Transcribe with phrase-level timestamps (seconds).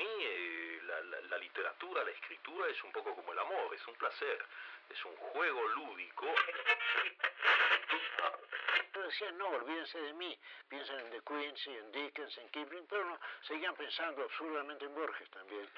[0.00, 0.80] mí eh,
[1.28, 4.38] la, literatura, la escritura es un poco como el amor, es un placer,
[4.88, 6.26] es un juego lúdico.
[8.94, 13.18] Decían, no, olvídense de mí, piensen en De Quincy, en Dickens, en Kipling, pero no,
[13.42, 15.68] seguían pensando absurdamente en Borges también.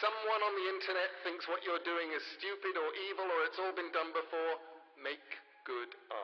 [0.00, 3.72] Someone on the internet thinks what you're doing is stupid or evil or it's all
[3.72, 4.60] been done before.
[4.96, 5.22] Make
[5.64, 6.21] good art.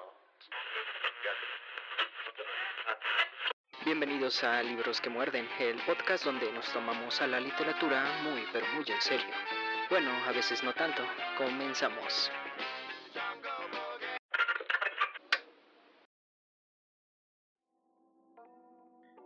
[3.88, 8.66] Bienvenidos a Libros que Muerden, el podcast donde nos tomamos a la literatura muy pero
[8.74, 9.34] muy en serio.
[9.88, 11.02] Bueno, a veces no tanto.
[11.38, 12.30] Comenzamos.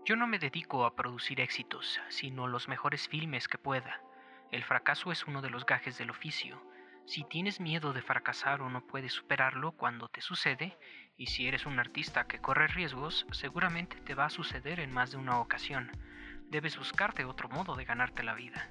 [0.05, 4.01] Yo no me dedico a producir éxitos, sino los mejores filmes que pueda.
[4.53, 6.62] El fracaso es uno de los gajes del oficio.
[7.06, 10.79] Si tienes miedo de fracasar o no puedes superarlo cuando te sucede,
[11.16, 15.11] y si eres un artista que corre riesgos, seguramente te va a suceder en más
[15.11, 15.91] de una ocasión.
[16.51, 18.70] Debes buscarte otro modo de ganarte la vida.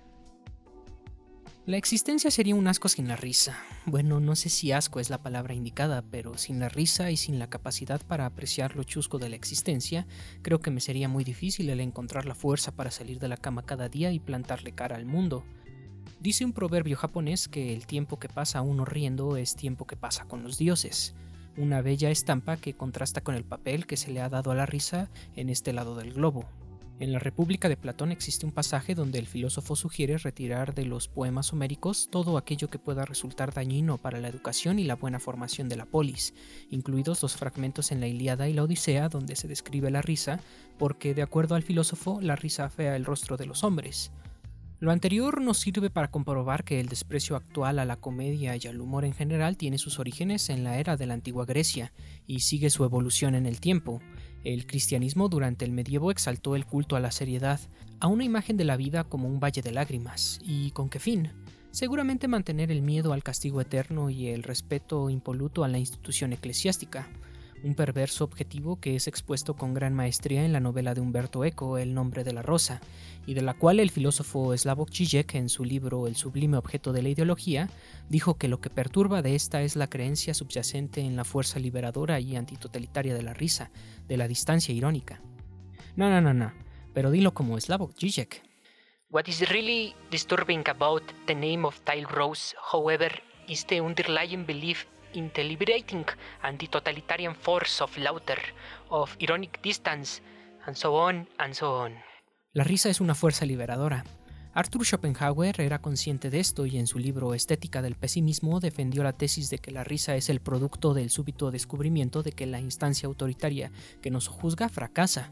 [1.68, 3.56] La existencia sería un asco sin la risa.
[3.86, 7.38] Bueno, no sé si asco es la palabra indicada, pero sin la risa y sin
[7.38, 10.08] la capacidad para apreciar lo chusco de la existencia,
[10.42, 13.64] creo que me sería muy difícil el encontrar la fuerza para salir de la cama
[13.64, 15.44] cada día y plantarle cara al mundo.
[16.22, 20.26] Dice un proverbio japonés que el tiempo que pasa uno riendo es tiempo que pasa
[20.26, 21.16] con los dioses,
[21.58, 24.68] una bella estampa que contrasta con el papel que se le ha dado a la
[24.68, 26.46] risa en este lado del globo.
[27.00, 31.08] En la República de Platón existe un pasaje donde el filósofo sugiere retirar de los
[31.08, 35.70] poemas homéricos todo aquello que pueda resultar dañino para la educación y la buena formación
[35.70, 36.36] de la polis,
[36.70, 40.40] incluidos los fragmentos en la Ilíada y la Odisea donde se describe la risa,
[40.78, 44.12] porque de acuerdo al filósofo la risa afea el rostro de los hombres.
[44.82, 48.82] Lo anterior nos sirve para comprobar que el desprecio actual a la comedia y al
[48.82, 51.94] humor en general tiene sus orígenes en la era de la antigua Grecia
[52.26, 54.02] y sigue su evolución en el tiempo.
[54.44, 57.60] El cristianismo durante el medievo exaltó el culto a la seriedad,
[58.00, 61.30] a una imagen de la vida como un valle de lágrimas, y con qué fin?
[61.70, 67.08] Seguramente mantener el miedo al castigo eterno y el respeto impoluto a la institución eclesiástica
[67.64, 71.78] un perverso objetivo que es expuesto con gran maestría en la novela de Humberto Eco,
[71.78, 72.82] El nombre de la rosa,
[73.26, 77.02] y de la cual el filósofo Slavoj Žižek en su libro El sublime objeto de
[77.02, 77.70] la ideología
[78.10, 82.20] dijo que lo que perturba de esta es la creencia subyacente en la fuerza liberadora
[82.20, 83.72] y antitotalitaria de la risa,
[84.08, 85.22] de la distancia irónica.
[85.96, 86.54] No, no, no, no,
[86.94, 88.44] pero dilo como Slavoj Žižek.
[89.10, 93.12] What is really disturbing about the name of Tile Rose, however,
[93.48, 94.88] is the underlying belief
[97.42, 97.98] force of
[98.90, 100.22] of ironic distance,
[100.66, 101.94] and so on and so on.
[102.54, 104.04] La risa es una fuerza liberadora.
[104.54, 109.14] Arthur Schopenhauer era consciente de esto y en su libro Estética del Pesimismo defendió la
[109.14, 113.08] tesis de que la risa es el producto del súbito descubrimiento de que la instancia
[113.08, 113.72] autoritaria
[114.02, 115.32] que nos juzga fracasa.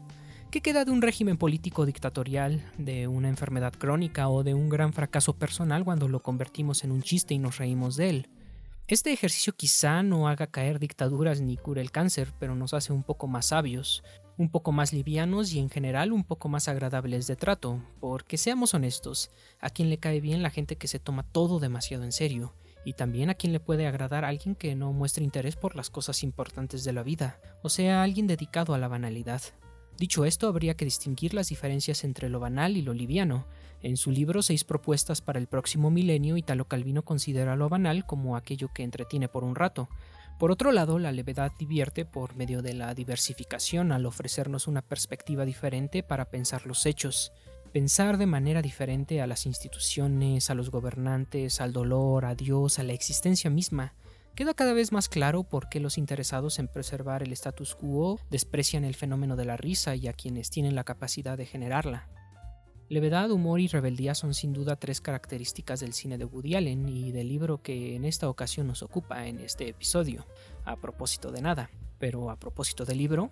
[0.50, 4.94] ¿Qué queda de un régimen político dictatorial, de una enfermedad crónica o de un gran
[4.94, 8.28] fracaso personal cuando lo convertimos en un chiste y nos reímos de él?
[8.90, 13.04] Este ejercicio quizá no haga caer dictaduras ni cure el cáncer, pero nos hace un
[13.04, 14.02] poco más sabios,
[14.36, 18.74] un poco más livianos y en general un poco más agradables de trato, porque seamos
[18.74, 19.30] honestos,
[19.60, 22.52] a quien le cae bien la gente que se toma todo demasiado en serio,
[22.84, 26.24] y también a quien le puede agradar alguien que no muestre interés por las cosas
[26.24, 29.40] importantes de la vida, o sea, alguien dedicado a la banalidad.
[30.00, 33.44] Dicho esto, habría que distinguir las diferencias entre lo banal y lo liviano,
[33.82, 38.34] en su libro Seis propuestas para el próximo milenio, Italo Calvino considera lo banal como
[38.34, 39.90] aquello que entretiene por un rato.
[40.38, 45.44] Por otro lado, la levedad divierte por medio de la diversificación al ofrecernos una perspectiva
[45.44, 47.30] diferente para pensar los hechos,
[47.70, 52.84] pensar de manera diferente a las instituciones, a los gobernantes, al dolor, a Dios, a
[52.84, 53.92] la existencia misma.
[54.34, 58.84] Queda cada vez más claro por qué los interesados en preservar el status quo desprecian
[58.84, 62.08] el fenómeno de la risa y a quienes tienen la capacidad de generarla.
[62.88, 67.12] Levedad, humor y rebeldía son sin duda tres características del cine de Woody Allen y
[67.12, 70.26] del libro que en esta ocasión nos ocupa en este episodio.
[70.64, 71.70] A propósito de nada,
[72.00, 73.30] pero a propósito del libro,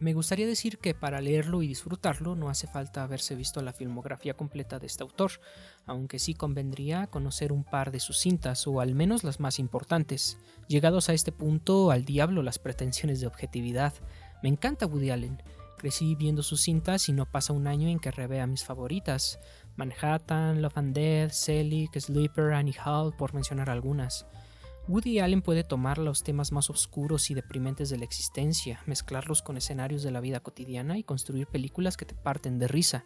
[0.00, 4.34] Me gustaría decir que para leerlo y disfrutarlo no hace falta haberse visto la filmografía
[4.34, 5.32] completa de este autor,
[5.84, 10.38] aunque sí convendría conocer un par de sus cintas o al menos las más importantes.
[10.68, 13.92] Llegados a este punto, al diablo las pretensiones de objetividad.
[14.42, 15.42] Me encanta Woody Allen,
[15.80, 19.40] Crecí viendo sus cintas y no pasa un año en que revea mis favoritas.
[19.76, 24.26] Manhattan, Love and Death, Selig, Sleeper, Annie Hall, por mencionar algunas.
[24.88, 29.56] Woody Allen puede tomar los temas más oscuros y deprimentes de la existencia, mezclarlos con
[29.56, 33.04] escenarios de la vida cotidiana y construir películas que te parten de risa.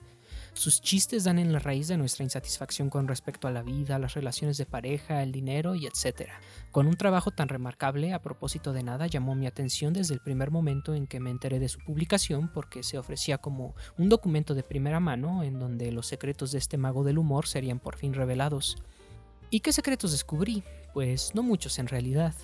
[0.54, 4.14] Sus chistes dan en la raíz de nuestra insatisfacción con respecto a la vida, las
[4.14, 6.30] relaciones de pareja, el dinero y etc.
[6.70, 10.50] Con un trabajo tan remarcable, a propósito de nada, llamó mi atención desde el primer
[10.50, 14.62] momento en que me enteré de su publicación porque se ofrecía como un documento de
[14.62, 18.76] primera mano en donde los secretos de este mago del humor serían por fin revelados.
[19.50, 20.64] ¿Y qué secretos descubrí?
[20.94, 22.34] Pues no muchos en realidad.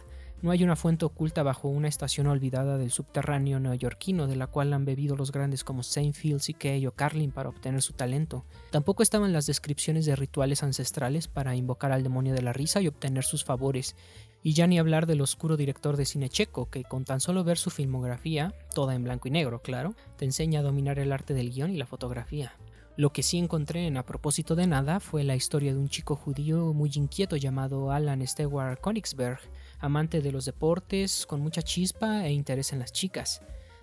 [0.42, 4.72] No hay una fuente oculta bajo una estación olvidada del subterráneo neoyorquino de la cual
[4.72, 6.88] han bebido los grandes como Seinfeld, C.K.
[6.88, 8.44] o Carlin para obtener su talento.
[8.72, 12.88] Tampoco estaban las descripciones de rituales ancestrales para invocar al demonio de la risa y
[12.88, 13.94] obtener sus favores.
[14.42, 17.58] Y ya ni hablar del oscuro director de cine checo, que con tan solo ver
[17.58, 21.52] su filmografía, toda en blanco y negro, claro, te enseña a dominar el arte del
[21.52, 22.54] guion y la fotografía.
[22.96, 26.16] Lo que sí encontré en A propósito de nada fue la historia de un chico
[26.16, 29.38] judío muy inquieto llamado Alan Stewart Königsberg,
[29.78, 33.40] amante de los deportes, con mucha chispa e interés en las chicas.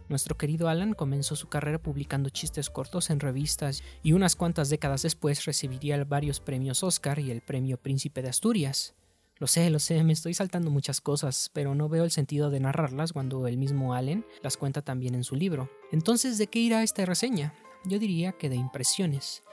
[0.10, 5.02] Nuestro querido Alan comenzó su carrera publicando chistes cortos en revistas y unas cuantas décadas
[5.02, 8.94] después recibiría varios premios Oscar y el premio Príncipe de Asturias.
[9.40, 12.60] Lo sé, lo sé, me estoy saltando muchas cosas, pero no veo el sentido de
[12.60, 15.70] narrarlas cuando el mismo Allen las cuenta también en su libro.
[15.92, 17.54] Entonces, ¿de qué irá esta reseña?
[17.86, 19.44] Yo diría que de impresiones.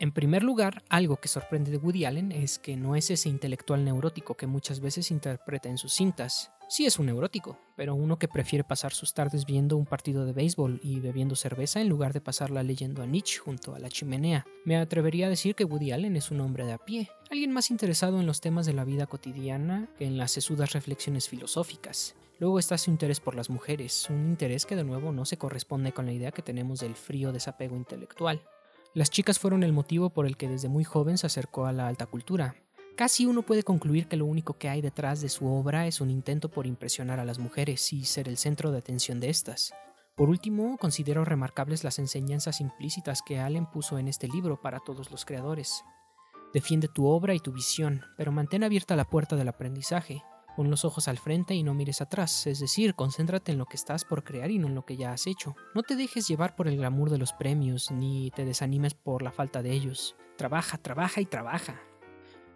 [0.00, 3.84] En primer lugar, algo que sorprende de Woody Allen es que no es ese intelectual
[3.84, 6.50] neurótico que muchas veces interpreta en sus cintas.
[6.68, 10.32] Sí es un neurótico, pero uno que prefiere pasar sus tardes viendo un partido de
[10.32, 14.46] béisbol y bebiendo cerveza en lugar de pasarla leyendo a Nietzsche junto a la chimenea.
[14.64, 17.70] Me atrevería a decir que Woody Allen es un hombre de a pie, alguien más
[17.70, 22.16] interesado en los temas de la vida cotidiana que en las sesudas reflexiones filosóficas.
[22.40, 25.92] Luego está su interés por las mujeres, un interés que de nuevo no se corresponde
[25.92, 28.42] con la idea que tenemos del frío desapego intelectual.
[28.94, 31.88] Las chicas fueron el motivo por el que desde muy joven se acercó a la
[31.88, 32.56] alta cultura.
[32.96, 36.10] Casi uno puede concluir que lo único que hay detrás de su obra es un
[36.10, 39.74] intento por impresionar a las mujeres y ser el centro de atención de estas.
[40.14, 45.10] Por último, considero remarcables las enseñanzas implícitas que Allen puso en este libro para todos
[45.10, 45.82] los creadores.
[46.52, 50.22] Defiende tu obra y tu visión, pero mantén abierta la puerta del aprendizaje.
[50.54, 53.74] Pon los ojos al frente y no mires atrás, es decir, concéntrate en lo que
[53.74, 55.56] estás por crear y no en lo que ya has hecho.
[55.74, 59.32] No te dejes llevar por el glamour de los premios, ni te desanimes por la
[59.32, 60.14] falta de ellos.
[60.36, 61.80] Trabaja, trabaja y trabaja.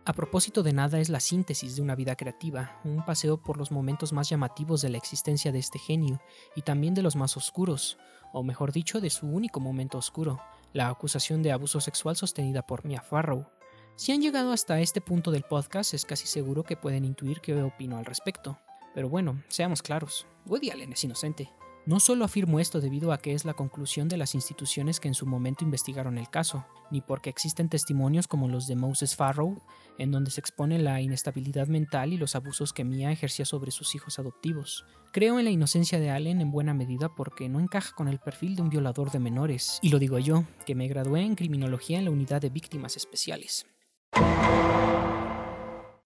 [0.08, 3.70] A propósito de nada es la síntesis de una vida creativa, un paseo por los
[3.70, 6.18] momentos más llamativos de la existencia de este genio
[6.56, 7.98] y también de los más oscuros,
[8.32, 10.40] o mejor dicho, de su único momento oscuro,
[10.72, 13.50] la acusación de abuso sexual sostenida por Mia Farrow.
[13.96, 17.62] Si han llegado hasta este punto del podcast, es casi seguro que pueden intuir qué
[17.62, 18.58] opino al respecto.
[18.94, 21.50] Pero bueno, seamos claros, Woody Allen es inocente.
[21.88, 25.14] No solo afirmo esto debido a que es la conclusión de las instituciones que en
[25.14, 29.62] su momento investigaron el caso, ni porque existen testimonios como los de Moses Farrow,
[29.96, 33.94] en donde se expone la inestabilidad mental y los abusos que Mia ejercía sobre sus
[33.94, 34.84] hijos adoptivos.
[35.14, 38.54] Creo en la inocencia de Allen en buena medida porque no encaja con el perfil
[38.54, 42.04] de un violador de menores, y lo digo yo, que me gradué en criminología en
[42.04, 43.64] la unidad de víctimas especiales.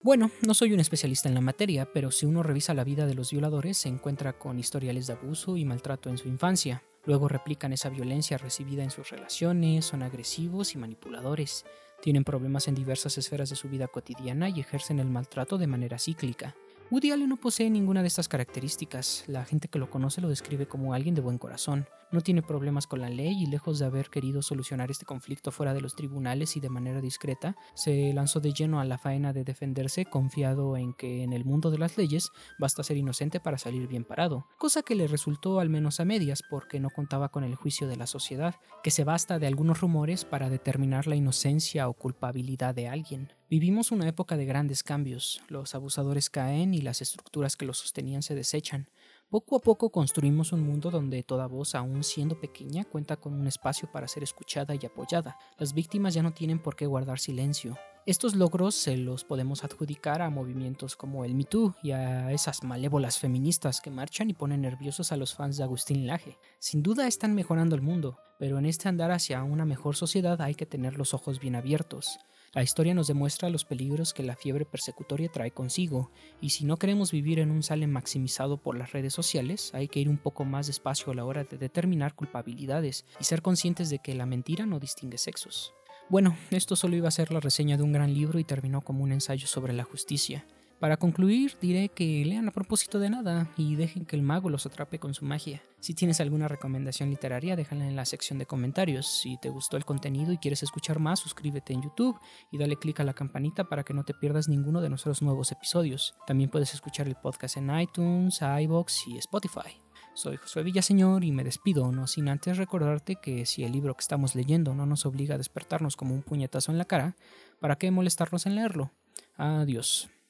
[0.03, 3.13] Bueno, no soy un especialista en la materia, pero si uno revisa la vida de
[3.13, 6.83] los violadores se encuentra con historiales de abuso y maltrato en su infancia.
[7.05, 11.65] Luego replican esa violencia recibida en sus relaciones, son agresivos y manipuladores.
[12.01, 15.97] Tienen problemas en diversas esferas de su vida cotidiana y ejercen el maltrato de manera
[15.97, 16.53] cíclica.
[16.91, 19.23] Woody Allen no posee ninguna de estas características.
[19.27, 21.87] La gente que lo conoce lo describe como alguien de buen corazón.
[22.13, 25.73] No tiene problemas con la ley y lejos de haber querido solucionar este conflicto fuera
[25.73, 29.43] de los tribunales y de manera discreta, se lanzó de lleno a la faena de
[29.43, 32.29] defenderse confiado en que en el mundo de las leyes
[32.59, 36.43] basta ser inocente para salir bien parado, cosa que le resultó al menos a medias
[36.47, 40.23] porque no contaba con el juicio de la sociedad, que se basta de algunos rumores
[40.23, 43.33] para determinar la inocencia o culpabilidad de alguien.
[43.49, 48.21] Vivimos una época de grandes cambios, los abusadores caen y las estructuras que los sostenían
[48.21, 48.89] se desechan.
[49.33, 53.47] Poco a poco construimos un mundo donde toda voz, aun siendo pequeña, cuenta con un
[53.47, 55.39] espacio para ser escuchada y apoyada.
[55.57, 57.75] Las víctimas ya no tienen por qué guardar silencio.
[58.05, 62.61] Estos logros se los podemos adjudicar a movimientos como el Me Too y a esas
[62.61, 66.37] malévolas feministas que marchan y ponen nerviosos a los fans de Agustín Laje.
[66.59, 70.53] Sin duda están mejorando el mundo, pero en este andar hacia una mejor sociedad hay
[70.53, 72.19] que tener los ojos bien abiertos.
[72.53, 76.77] La historia nos demuestra los peligros que la fiebre persecutoria trae consigo, y si no
[76.77, 80.45] queremos vivir en un sale maximizado por las redes sociales, hay que ir un poco
[80.45, 84.67] más despacio a la hora de determinar culpabilidades y ser conscientes de que la mentira
[84.67, 85.73] no distingue sexos.
[86.09, 89.03] Bueno, esto solo iba a ser la reseña de un gran libro y terminó como
[89.03, 90.45] un ensayo sobre la justicia.
[90.79, 94.65] Para concluir, diré que lean a propósito de nada y dejen que el mago los
[94.65, 95.61] atrape con su magia.
[95.79, 99.07] Si tienes alguna recomendación literaria, déjala en la sección de comentarios.
[99.07, 102.19] Si te gustó el contenido y quieres escuchar más, suscríbete en YouTube
[102.51, 105.51] y dale click a la campanita para que no te pierdas ninguno de nuestros nuevos
[105.51, 106.15] episodios.
[106.27, 109.79] También puedes escuchar el podcast en iTunes, iBox y Spotify.
[110.15, 114.01] Soy Josué Villaseñor y me despido, no sin antes recordarte que si el libro que
[114.01, 117.15] estamos leyendo no nos obliga a despertarnos como un puñetazo en la cara,
[117.59, 118.91] ¿para qué molestarnos en leerlo?
[119.37, 120.13] Adiós.